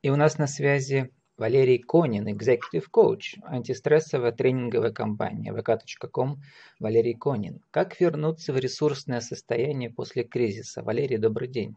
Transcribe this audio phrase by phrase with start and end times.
[0.00, 6.40] И у нас на связи Валерий Конин, Executive Coach, антистрессовая тренинговая компания vk.com.
[6.78, 7.60] Валерий Конин.
[7.72, 10.84] Как вернуться в ресурсное состояние после кризиса?
[10.84, 11.76] Валерий, добрый день.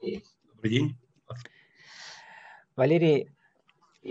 [0.00, 0.98] Добрый день.
[2.76, 3.32] Валерий,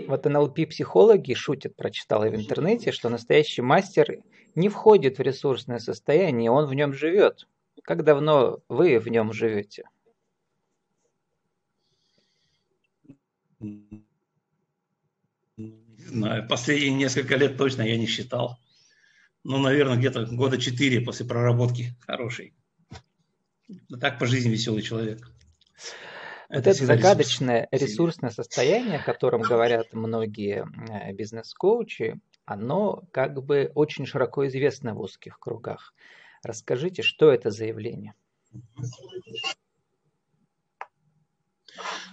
[0.06, 4.22] вот НЛП-психологи шутят, прочитал я в интернете, что настоящий мастер
[4.54, 7.46] не входит в ресурсное состояние, он в нем живет.
[7.82, 9.84] Как давно вы в нем живете?
[13.60, 14.04] Не
[15.56, 18.58] знаю, последние несколько лет точно я не считал.
[19.44, 22.54] Ну, наверное, где-то года четыре после проработки хорошей.
[23.88, 25.30] Но так по жизни веселый человек.
[26.48, 27.90] Вот это, это загадочное ресурс.
[27.92, 35.00] ресурсное состояние, о котором говорят многие э, бизнес-коучи, оно как бы очень широко известно в
[35.00, 35.94] узких кругах.
[36.44, 38.14] Расскажите, что это за явление?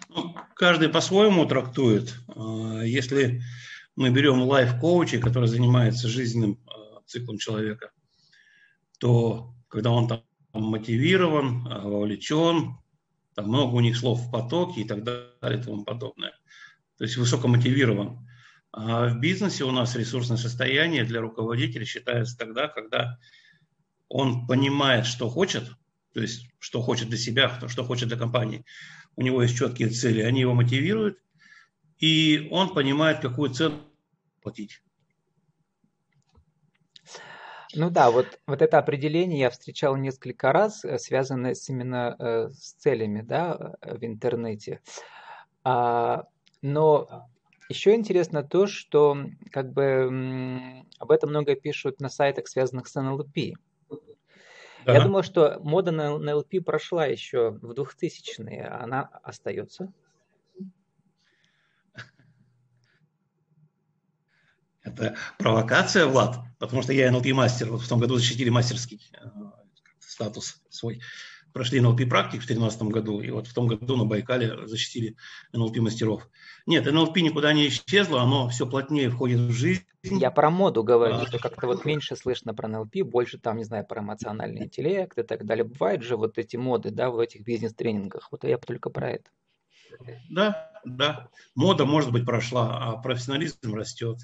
[0.10, 2.16] Ну, каждый по-своему трактует.
[2.30, 3.42] А, если
[3.98, 7.92] мы берем лайф-коучи, который занимается жизненным а, циклом человека,
[8.98, 12.78] то когда он там мотивирован, вовлечен,
[13.36, 16.32] там много у них слов в потоке и так далее и тому подобное.
[16.98, 18.26] То есть высокомотивирован.
[18.72, 23.20] А в бизнесе у нас ресурсное состояние для руководителя считается тогда, когда
[24.08, 25.70] он понимает, что хочет,
[26.14, 28.66] то есть что хочет для себя, что хочет для компании.
[29.16, 31.20] У него есть четкие цели, они его мотивируют,
[32.00, 33.82] и он понимает, какую цену
[34.42, 34.82] платить.
[37.76, 42.50] Ну да, вот, вот это определение я встречал несколько раз, э, связанное с именно э,
[42.50, 44.82] с целями да, э, в интернете.
[45.64, 46.26] А,
[46.62, 47.28] но
[47.70, 49.18] еще интересно то, что
[49.52, 53.54] как бы об этом много пишут на сайтах, связанных с NLP.
[54.86, 54.94] Да.
[54.94, 59.92] Я думаю, что мода на NLP прошла еще в 2000-е, а она остается.
[64.84, 67.72] Это провокация, Влад, потому что я NLP-мастер.
[67.72, 69.26] Вот в том году защитили мастерский э,
[70.00, 71.02] статус свой.
[71.54, 75.16] Прошли NLP-практик в 2013 году, и вот в том году на Байкале защитили
[75.54, 76.28] NLP-мастеров.
[76.66, 79.84] Нет, NLP никуда не исчезло, оно все плотнее входит в жизнь.
[80.02, 83.64] Я про моду говорю, а, что как-то вот меньше слышно про NLP, больше там, не
[83.64, 85.64] знаю, про эмоциональный интеллект и так далее.
[85.64, 88.30] Бывают же вот эти моды, да, в этих бизнес-тренингах.
[88.32, 89.30] Вот я только про это.
[90.30, 91.30] Да, да.
[91.56, 94.18] Мода, может быть, прошла, а профессионализм растет.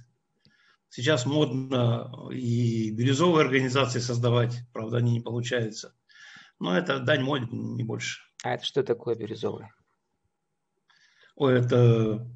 [0.89, 5.93] Сейчас модно и бирюзовые организации создавать, правда, они не получаются.
[6.59, 8.21] Но это дань моде, не больше.
[8.43, 9.67] А это что такое бирюзовый?
[11.35, 12.27] Ой, это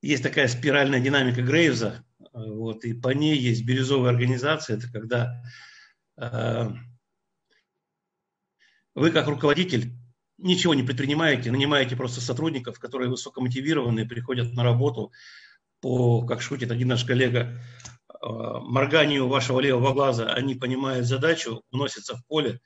[0.00, 4.76] есть такая спиральная динамика Грейвза, вот, и по ней есть бирюзовая организация.
[4.76, 5.42] Это когда
[6.16, 6.70] э,
[8.94, 9.92] вы как руководитель
[10.38, 15.12] ничего не предпринимаете, нанимаете просто сотрудников, которые высокомотивированные, приходят на работу,
[15.80, 17.60] по, как шутит один наш коллега,
[18.08, 22.60] э, морганию вашего левого глаза, они понимают задачу, уносятся в поле,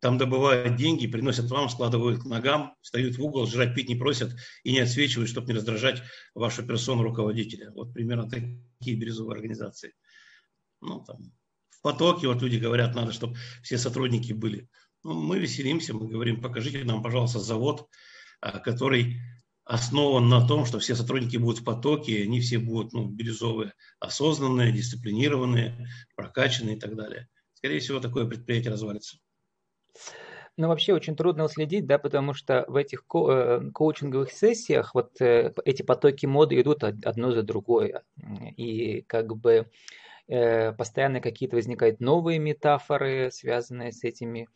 [0.00, 4.34] там добывают деньги, приносят вам, складывают к ногам, встают в угол, жрать пить не просят
[4.62, 6.02] и не отсвечивают, чтобы не раздражать
[6.34, 7.72] вашу персону руководителя.
[7.72, 9.94] Вот примерно такие бирюзовые организации.
[10.80, 11.32] Ну, там,
[11.70, 14.68] в потоке вот люди говорят, надо, чтобы все сотрудники были.
[15.02, 17.88] Ну, мы веселимся, мы говорим, покажите нам, пожалуйста, завод,
[18.40, 19.20] а, который
[19.64, 24.72] основан на том, что все сотрудники будут в потоке, они все будут ну, бирюзовые, осознанные,
[24.72, 27.28] дисциплинированные, прокачанные и так далее.
[27.54, 29.18] Скорее всего, такое предприятие развалится.
[30.56, 35.20] Ну, вообще очень трудно следить, да, потому что в этих ко- э, коучинговых сессиях вот
[35.20, 38.02] э, эти потоки моды идут одно за другое.
[38.56, 39.70] И как бы
[40.28, 44.48] э, постоянно какие-то возникают новые метафоры, связанные с этими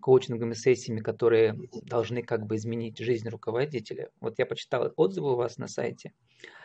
[0.00, 4.10] коучинговыми сессиями, которые должны как бы изменить жизнь руководителя.
[4.20, 6.12] Вот я почитал отзывы у вас на сайте.
[6.12, 6.59] Э,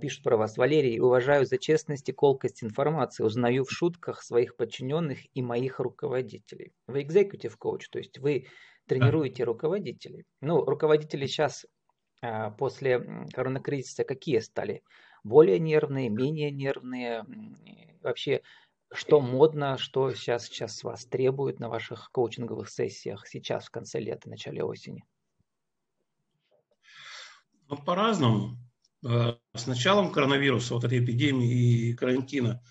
[0.00, 0.56] пишут про вас.
[0.56, 6.72] Валерий, уважаю за честность и колкость информации, узнаю в шутках своих подчиненных и моих руководителей.
[6.86, 8.46] Вы executive coach, то есть вы
[8.86, 10.24] тренируете руководителей.
[10.40, 11.66] Ну, руководители сейчас
[12.20, 14.82] э, после коронакризиса какие стали?
[15.24, 17.24] Более нервные, менее нервные?
[18.02, 18.42] Вообще,
[18.92, 24.28] что модно, что сейчас, сейчас вас требует на ваших коучинговых сессиях сейчас, в конце лета,
[24.28, 25.04] начале осени?
[27.68, 28.58] Ну, по-разному.
[29.04, 32.62] Э, с началом коронавируса, вот этой эпидемии и карантина,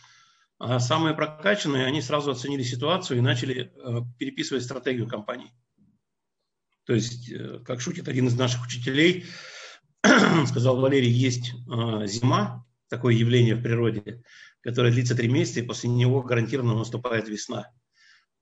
[0.59, 5.51] а самые прокачанные, они сразу оценили ситуацию и начали э, переписывать стратегию компании.
[6.85, 9.25] То есть, э, как шутит один из наших учителей,
[10.47, 11.51] сказал Валерий, есть
[12.05, 14.23] зима, такое явление в природе,
[14.61, 17.71] которое длится три месяца, и после него гарантированно наступает весна.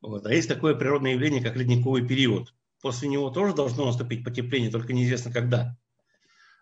[0.01, 0.25] Вот.
[0.25, 2.53] А есть такое природное явление, как ледниковый период.
[2.81, 5.77] После него тоже должно наступить потепление, только неизвестно когда.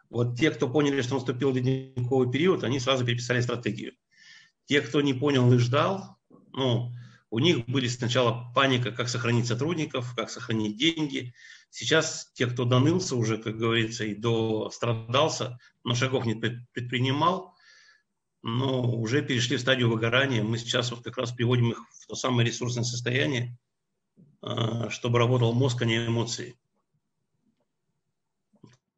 [0.09, 3.94] Вот те, кто поняли, что наступил ледниковый период, они сразу переписали стратегию.
[4.65, 6.18] Те, кто не понял и ждал,
[6.54, 6.94] ну,
[7.30, 11.33] у них были сначала паника, как сохранить сотрудников, как сохранить деньги.
[11.69, 17.54] Сейчас те, кто донылся уже, как говорится, и до страдался, но шагов не предпринимал,
[18.44, 20.42] но уже перешли в стадию выгорания.
[20.42, 23.57] Мы сейчас вот как раз приводим их в то самое ресурсное состояние,
[24.42, 26.57] а, чтобы работал мозг, а не эмоции.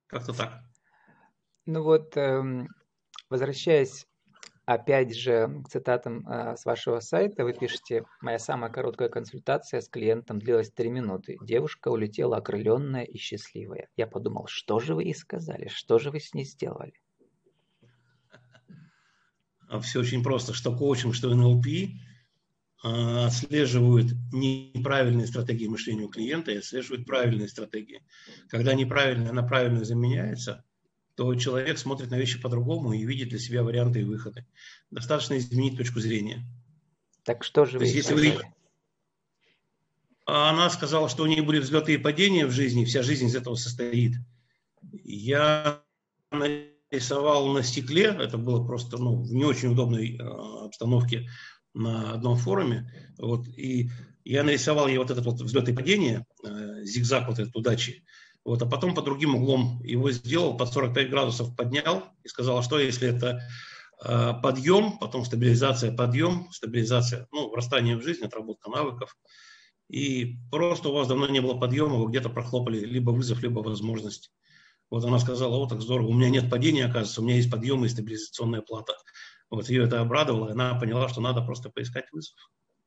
[0.05, 0.68] Как-то так.
[1.71, 2.67] Ну вот, эм,
[3.29, 4.07] возвращаясь
[4.65, 9.87] опять же к цитатам а, с вашего сайта, вы пишете, моя самая короткая консультация с
[9.87, 11.37] клиентом длилась три минуты.
[11.43, 13.87] Девушка улетела окрыленная и счастливая.
[13.95, 16.93] Я подумал, что же вы ей сказали, что же вы с ней сделали?
[19.67, 21.67] А Все очень просто, что коучинг, что НЛП
[22.81, 28.01] а, отслеживают неправильные стратегии мышления у клиента и отслеживают правильные стратегии.
[28.47, 30.65] Когда неправильная на правильную заменяется,
[31.19, 34.45] то человек смотрит на вещи по-другому и видит для себя варианты и выходы.
[34.89, 36.45] Достаточно изменить точку зрения.
[37.25, 38.37] Так что же вы есть, если вы...
[40.25, 43.55] Она сказала, что у нее были взлеты и падения в жизни, вся жизнь из этого
[43.55, 44.13] состоит.
[45.03, 45.81] Я
[46.31, 51.29] нарисовал на стекле, это было просто ну, в не очень удобной э, обстановке
[51.73, 53.89] на одном форуме, вот, и
[54.23, 58.05] я нарисовал ей вот этот вот взлет и падение, э, зигзаг вот этот удачи,
[58.45, 62.63] вот, а потом по другим углом его сделал, под 45 градусов поднял и сказал, а
[62.63, 63.41] что если это
[64.03, 69.17] э, подъем, потом стабилизация, подъем, стабилизация, ну, врастание в жизнь, отработка навыков.
[69.89, 74.31] И просто у вас давно не было подъема, вы где-то прохлопали либо вызов, либо возможность.
[74.89, 77.85] Вот она сказала, о, так здорово, у меня нет падения, оказывается, у меня есть подъем
[77.85, 78.93] и стабилизационная плата.
[79.49, 82.35] Вот ее это обрадовало, и она поняла, что надо просто поискать вызов.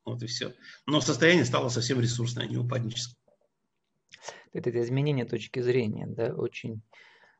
[0.04, 0.52] Вот и все.
[0.86, 3.16] Но состояние стало совсем ресурсное, а не упадническое
[4.52, 6.82] это изменение точки зрения, да, очень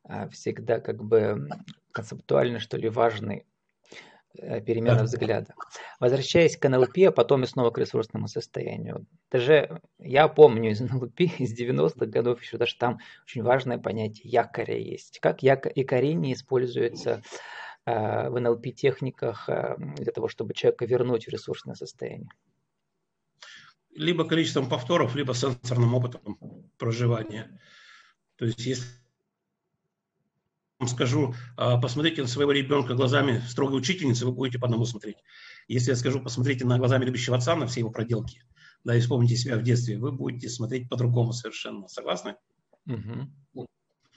[0.05, 1.49] а, всегда как бы
[1.93, 3.47] концептуально, что ли, важный
[4.35, 5.05] э, перемена да.
[5.05, 5.55] взгляда.
[6.01, 9.07] Возвращаясь к НЛП, а потом и снова к ресурсному состоянию.
[9.31, 14.77] Даже я помню из НЛП из 90-х годов еще даже там очень важное понятие якоря
[14.77, 15.21] есть.
[15.21, 17.23] Как якорение используется
[17.85, 22.31] э, в НЛП техниках э, для того, чтобы человека вернуть в ресурсное состояние
[23.95, 26.39] либо количеством повторов, либо сенсорным опытом
[26.79, 27.61] проживания.
[28.37, 28.87] То есть, если
[30.89, 35.19] скажу, а, посмотрите на своего ребенка глазами строгой учительницы, вы будете по одному смотреть.
[35.69, 38.43] Если я скажу, посмотрите на глазами любящего отца, на все его проделки,
[38.85, 41.87] да, и вспомните себя в детстве, вы будете смотреть по-другому совершенно.
[41.89, 42.35] Согласны?
[42.87, 43.69] Угу.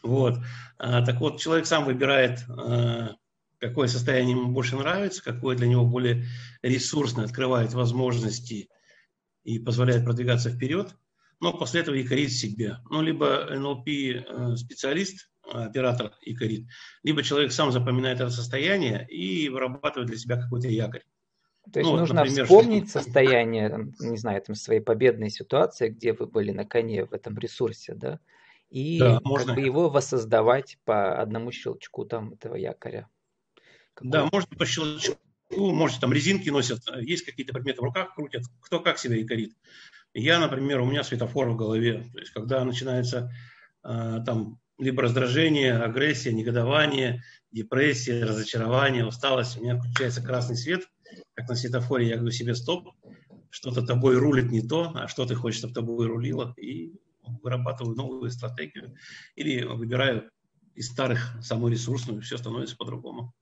[0.03, 0.39] Вот.
[0.77, 3.15] А, так вот, человек сам выбирает, а,
[3.59, 6.25] какое состояние ему больше нравится, какое для него более
[6.61, 8.69] ресурсное, открывает возможности
[9.45, 10.95] и позволяет продвигаться вперед,
[11.39, 12.77] но после этого якорит себе.
[12.89, 14.55] Ну, либо НЛП э,
[15.53, 16.67] оператор якорит,
[17.03, 21.03] либо человек сам запоминает это состояние и вырабатывает для себя какой-то якорь.
[21.71, 22.99] То есть ну, нужно например, вспомнить что...
[23.03, 27.93] состояние, не знаю, там, своей победной ситуации, где вы были на коне в этом ресурсе,
[27.93, 28.19] да,
[28.69, 29.47] и да, можно.
[29.47, 33.07] Как бы его воссоздавать по одному щелчку там этого якоря.
[33.93, 34.11] Какого...
[34.11, 35.17] Да, можно по щелчку,
[35.49, 39.53] ну, можете там резинки носят, есть какие-то предметы в руках крутят, кто как себя якорит.
[40.13, 42.05] Я, например, у меня светофор в голове.
[42.13, 43.31] То есть, когда начинается
[43.83, 50.87] э, там либо раздражение, агрессия, негодование, депрессия, разочарование, усталость, у меня включается красный свет,
[51.33, 52.89] как на светофоре, я говорю себе стоп,
[53.49, 56.93] что-то тобой рулит не то, а что ты хочешь, чтобы тобой рулило, и
[57.41, 58.95] вырабатываю новую стратегию
[59.35, 60.29] или выбираю
[60.75, 63.33] из старых самую ресурсную, все становится по-другому.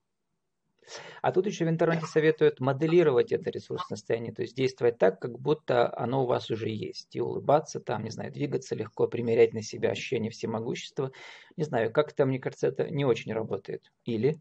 [1.22, 5.40] А тут еще в интернете советуют моделировать это ресурсное состояние, то есть действовать так, как
[5.40, 7.16] будто оно у вас уже есть.
[7.16, 11.12] И улыбаться там, не знаю, двигаться легко, примерять на себя ощущение всемогущества.
[11.58, 13.92] Не знаю, как-то, мне кажется, это не очень работает.
[14.06, 14.40] Или?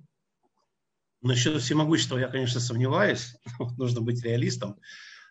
[1.21, 3.37] Насчет всемогущества я, конечно, сомневаюсь.
[3.79, 4.81] Нужно быть реалистом.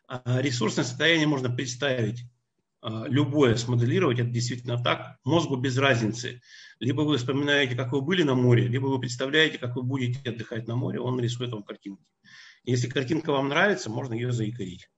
[0.08, 2.26] А ресурсное состояние можно представить
[2.84, 6.42] любое смоделировать, это действительно так, мозгу без разницы.
[6.80, 10.68] Либо вы вспоминаете, как вы были на море, либо вы представляете, как вы будете отдыхать
[10.68, 12.04] на море, он рисует вам картинки.
[12.64, 14.90] Если картинка вам нравится, можно ее заикарить.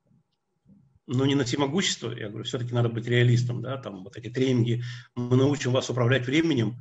[1.06, 4.84] Но не на всемогущество, я говорю, все-таки надо быть реалистом, да, там вот эти тренинги,
[5.16, 6.78] мы научим вас управлять временем,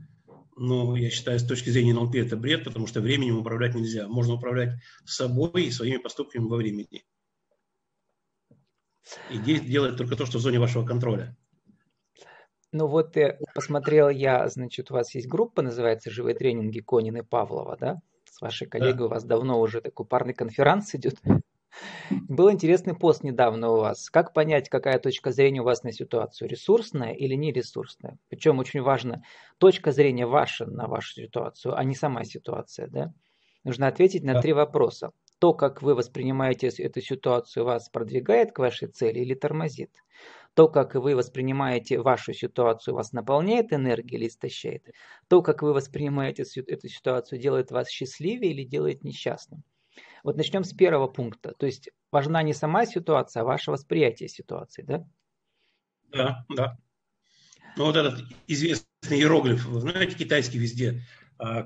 [0.56, 4.06] но я считаю, с точки зрения НЛП это бред, потому что временем управлять нельзя.
[4.06, 7.02] Можно управлять собой и своими поступками во времени
[9.30, 11.36] и делать только то, что в зоне вашего контроля.
[12.72, 17.22] Ну вот э, посмотрел я, значит, у вас есть группа, называется «Живые тренинги Конин и
[17.22, 18.00] Павлова», да?
[18.24, 19.04] С вашей коллегой да.
[19.04, 21.20] у вас давно уже такой парный конференц идет.
[22.10, 24.08] Был интересный пост недавно у вас.
[24.08, 26.48] Как понять, какая точка зрения у вас на ситуацию?
[26.48, 28.18] Ресурсная или не ресурсная?
[28.28, 29.22] Причем очень важно,
[29.58, 32.88] точка зрения ваша на вашу ситуацию, а не сама ситуация.
[32.88, 33.12] Да?
[33.64, 35.12] Нужно ответить на три вопроса.
[35.42, 39.90] То, как вы воспринимаете эту ситуацию, вас продвигает к вашей цели или тормозит?
[40.54, 44.86] То, как вы воспринимаете вашу ситуацию, вас наполняет энергией или истощает?
[45.26, 49.64] То, как вы воспринимаете эту ситуацию, делает вас счастливее или делает несчастным?
[50.22, 51.54] Вот начнем с первого пункта.
[51.58, 55.04] То есть важна не сама ситуация, а ваше восприятие ситуации, да?
[56.12, 56.78] Да, да.
[57.76, 61.02] Ну вот этот известный иероглиф, вы знаете, китайский везде,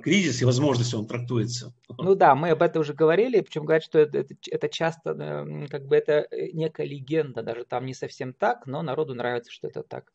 [0.03, 1.75] кризис и возможность он трактуется.
[1.99, 5.69] Ну да, мы об этом уже говорили, причем говорят, что это, это, это часто, э,
[5.69, 9.69] как бы это э, некая легенда, даже там не совсем так, но народу нравится, что
[9.69, 10.13] это так.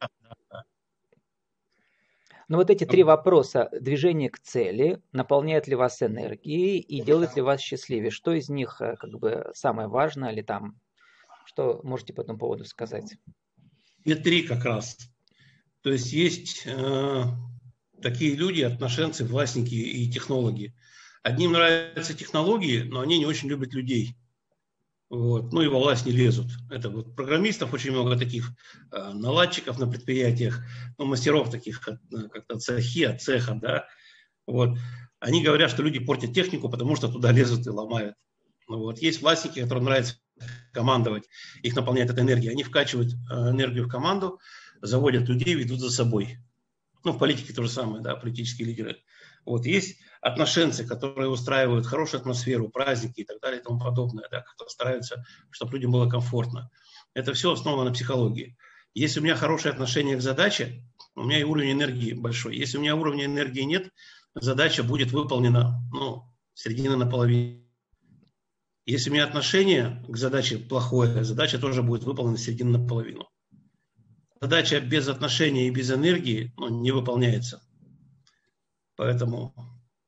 [0.00, 0.64] Да, да, да.
[2.48, 7.42] Но вот эти три вопроса, движение к цели, наполняет ли вас энергией и делает ли
[7.42, 10.78] вас счастливее, что из них э, как бы самое важное или там,
[11.46, 13.16] что можете по этому поводу сказать?
[14.04, 14.98] И три как раз.
[15.82, 17.22] То есть есть э,
[18.02, 20.74] такие люди, отношенцы, властники и технологи.
[21.22, 24.16] Одним нравятся технологии, но они не очень любят людей.
[25.10, 25.52] Вот.
[25.52, 26.46] Ну и во власть не лезут.
[26.70, 28.52] Это вот программистов очень много таких,
[28.92, 30.60] э, наладчиков на предприятиях,
[30.98, 31.98] ну, мастеров таких, э,
[32.32, 33.86] как-то цехи, от цеха, да.
[34.46, 34.78] Вот.
[35.18, 38.14] Они говорят, что люди портят технику, потому что туда лезут и ломают.
[38.68, 39.00] Ну, вот.
[39.00, 40.14] Есть властники, которым нравится
[40.72, 41.24] командовать,
[41.62, 42.50] их наполняет эта энергия.
[42.50, 44.38] Они вкачивают э, энергию в команду,
[44.80, 46.38] заводят людей, ведут за собой.
[47.04, 49.02] Ну, в политике то же самое, да, политические лидеры.
[49.44, 54.40] Вот есть отношенцы, которые устраивают хорошую атмосферу, праздники и так далее и тому подобное, да,
[54.42, 56.70] которые стараются, чтобы людям было комфортно.
[57.14, 58.56] Это все основано на психологии.
[58.92, 62.56] Если у меня хорошее отношение к задаче, у меня и уровень энергии большой.
[62.56, 63.90] Если у меня уровня энергии нет,
[64.34, 67.64] задача будет выполнена, ну, середина наполовину.
[68.86, 73.28] Если у меня отношение к задаче плохое, задача тоже будет выполнена середина наполовину.
[74.40, 77.62] Задача без отношения и без энергии ну, не выполняется.
[78.96, 79.54] Поэтому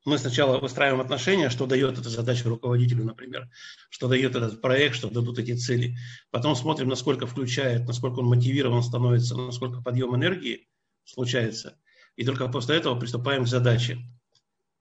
[0.05, 3.49] мы сначала выстраиваем отношения, что дает эта задача руководителю, например,
[3.89, 5.95] что дает этот проект, что дадут эти цели.
[6.31, 10.67] Потом смотрим, насколько включает, насколько он мотивирован становится, насколько подъем энергии
[11.05, 11.77] случается.
[12.15, 13.99] И только после этого приступаем к задаче.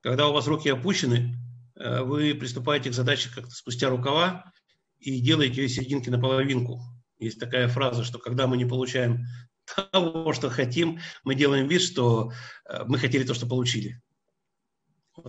[0.01, 1.39] Когда у вас руки опущены,
[1.77, 4.53] э, вы приступаете к задаче как-то спустя рукава
[4.99, 6.81] и делаете ее серединки на половинку.
[7.23, 9.27] Есть такая фраза, что когда мы не получаем
[9.65, 12.33] того, что хотим, мы делаем вид, что
[12.69, 14.03] э, мы хотели то, что получили.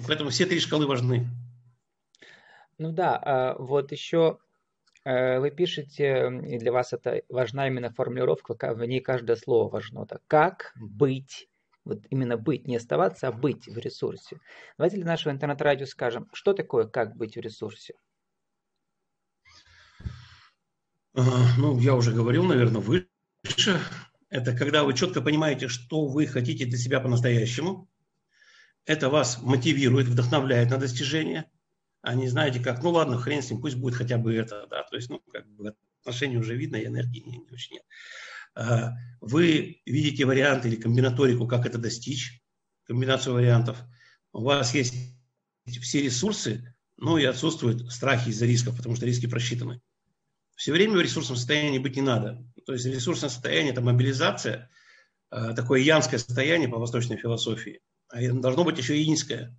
[0.07, 1.27] Поэтому все три шкалы важны.
[2.79, 4.39] Ну да, а вот еще
[5.05, 10.07] э, вы пишете, и для вас это важна именно формулировка, в ней каждое слово важно.
[10.07, 11.47] Так, как быть,
[11.85, 14.39] вот именно быть, не оставаться, а быть в ресурсе.
[14.77, 17.93] Давайте для нашего интернет-радио скажем, что такое как быть в ресурсе?
[21.13, 23.79] Ну, я уже говорил, наверное, выше.
[24.29, 27.89] Это когда вы четко понимаете, что вы хотите для себя по-настоящему.
[28.85, 31.45] Это вас мотивирует, вдохновляет на достижение.
[32.01, 34.67] А не знаете как, ну ладно, хрен с ним, пусть будет хотя бы это.
[34.69, 34.83] Да?
[34.83, 37.83] То есть, ну, как бы отношения уже видно, и энергии не, не очень нет.
[38.55, 42.43] А, вы видите варианты или комбинаторику, как это достичь,
[42.85, 43.77] комбинацию вариантов.
[44.33, 44.95] У вас есть
[45.65, 49.81] все ресурсы, ну и отсутствуют страхи из-за рисков, потому что риски просчитаны.
[50.55, 52.43] Все время в ресурсном состоянии быть не надо.
[52.65, 54.69] То есть ресурсное состояние– это мобилизация,
[55.31, 57.81] э, такое янское состояние по восточной философии.
[58.09, 59.55] А должно быть еще инское.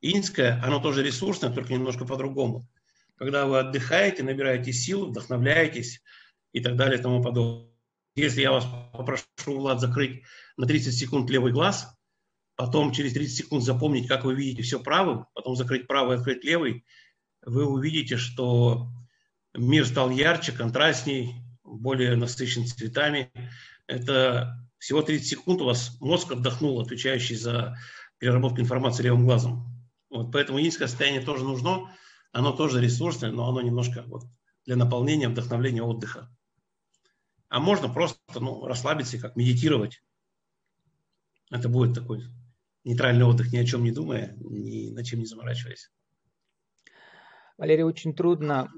[0.00, 2.68] Инское, оно тоже ресурсное, только немножко по-другому.
[3.16, 6.02] Когда вы отдыхаете, набираете сил, вдохновляетесь
[6.52, 7.70] и так далее и тому подобное.
[8.14, 10.22] Если я вас попрошу, Влад, закрыть
[10.56, 11.88] на 30 секунд левый глаз,
[12.56, 16.84] потом через 30 секунд запомнить, как вы видите все правым, потом закрыть правый, открыть левый,
[17.44, 18.88] вы увидите, что
[19.54, 23.30] мир стал ярче, контрастней, более насыщен цветами.
[23.86, 27.76] Это всего 30 секунд у вас мозг отдохнул, отвечающий за
[28.18, 29.66] переработку информации левым глазом.
[30.10, 31.94] Вот, поэтому инское состояние тоже нужно.
[32.32, 34.24] Оно тоже ресурсное, но оно немножко вот,
[34.64, 36.34] для наполнения, вдохновления, отдыха.
[37.48, 40.02] А можно просто ну, расслабиться, как медитировать.
[41.50, 42.24] Это будет такой
[42.84, 45.90] нейтральный отдых, ни о чем не думая, ни на чем не заморачиваясь.
[47.58, 48.70] Валерий, очень трудно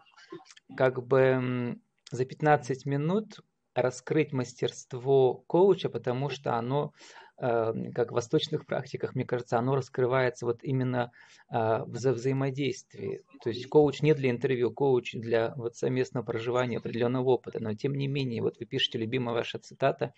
[0.76, 1.78] как бы
[2.10, 3.40] за 15 минут
[3.74, 6.92] раскрыть мастерство коуча, потому что оно,
[7.38, 11.10] э, как в восточных практиках, мне кажется, оно раскрывается вот именно
[11.50, 13.22] э, в взаимодействии.
[13.42, 17.60] То есть коуч не для интервью, коуч для вот совместного проживания определенного опыта.
[17.60, 20.14] Но тем не менее, вот вы пишете, любимая ваша цитата,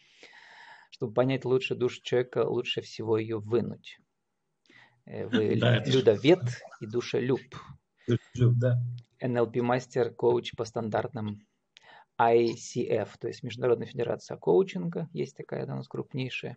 [0.91, 3.99] чтобы понять лучше душу человека, лучше всего ее вынуть.
[5.07, 6.43] Э, вы да, людовед
[6.81, 7.41] и душелюб.
[8.35, 8.79] Люб, да.
[9.21, 11.47] NLP-мастер, коуч по стандартным
[12.19, 16.57] ICF, то есть Международная федерация коучинга, есть такая у нас крупнейшая.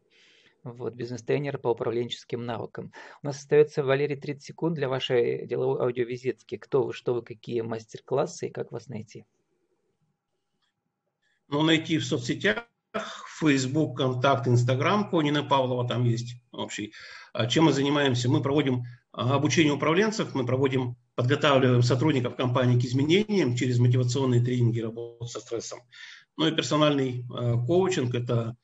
[0.64, 2.92] Вот, бизнес-тренер по управленческим навыкам.
[3.24, 6.58] У нас остается, Валерий, 30 секунд для вашей деловой аудиовизитки.
[6.58, 9.26] Кто вы, что вы, какие мастер-классы и как вас найти?
[11.48, 12.68] Ну, найти в соцсетях,
[13.40, 16.94] Facebook, Контакт, Инстаграм Конина Павлова, там есть общий.
[17.34, 18.30] А чем мы занимаемся?
[18.30, 24.80] Мы проводим а, обучение управленцев, мы проводим, подготавливаем сотрудников компании к изменениям через мотивационные тренинги
[24.80, 25.82] работы со стрессом.
[26.38, 28.56] Ну и персональный а, коучинг– это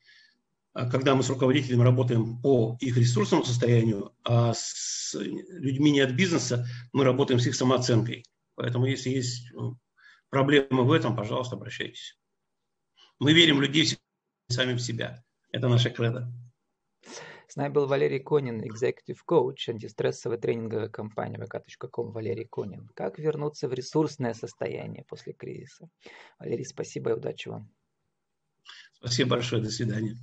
[0.72, 6.66] когда мы с руководителями работаем по их ресурсному состоянию, а с людьми не от бизнеса
[6.94, 8.24] мы работаем с их самооценкой.
[8.54, 9.78] Поэтому если есть ну,
[10.30, 12.18] проблемы в этом, пожалуйста, обращайтесь.
[13.18, 13.98] Мы верим в людей
[14.48, 15.22] сами в себя.
[15.52, 16.32] Это наша кредо.
[17.48, 22.88] С нами был Валерий Конин, executive coach, антистрессовая тренинговая компания vk.com Валерий Конин.
[22.94, 25.88] Как вернуться в ресурсное состояние после кризиса?
[26.38, 27.70] Валерий, спасибо и удачи вам.
[28.94, 29.62] Спасибо большое.
[29.62, 30.16] До свидания.